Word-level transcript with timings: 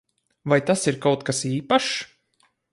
Vai 0.51 0.57
tas 0.69 0.85
ir 0.91 0.97
kaut 1.05 1.27
kas 1.29 1.43
īpašs? 1.53 1.95